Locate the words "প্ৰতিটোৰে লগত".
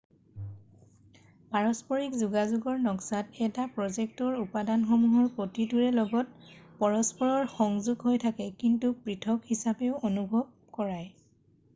5.37-6.57